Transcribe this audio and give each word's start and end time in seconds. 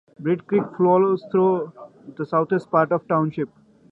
Britt 0.19 0.47
Creek 0.47 0.63
flows 0.77 1.23
through 1.29 1.71
the 2.17 2.25
southwest 2.25 2.71
part 2.71 2.91
of 2.91 3.01
the 3.03 3.07
township. 3.09 3.49